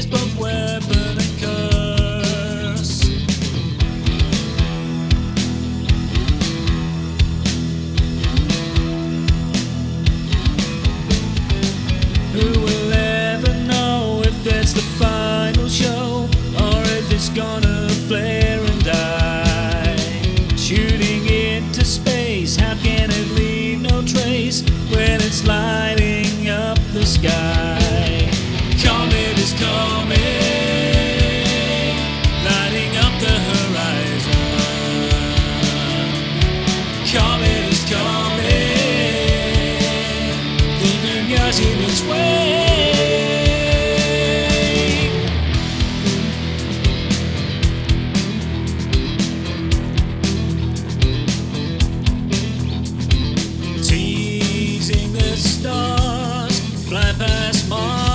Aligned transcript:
is 0.00 0.06
curse. 1.38 3.02
Who 12.32 12.60
will 12.60 12.92
ever 12.92 13.52
know 13.66 14.22
if 14.24 14.42
that's 14.42 14.72
the 14.72 14.80
final 14.98 15.68
show 15.68 16.28
or 16.64 16.82
if 16.98 17.12
it's 17.12 17.28
gonna? 17.28 17.69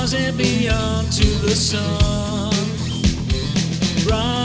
stars 0.07 0.13
and 0.13 0.37
beyond 0.37 1.11
to 1.11 1.25
the 1.41 1.55
sun. 1.55 2.51
Bright 4.03 4.44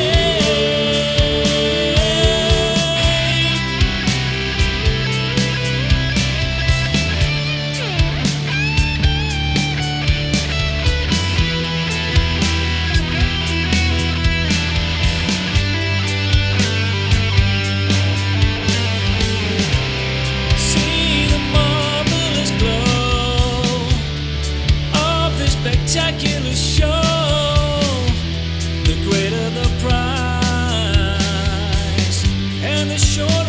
and 32.81 32.89
the 32.89 32.97
shore. 32.97 33.40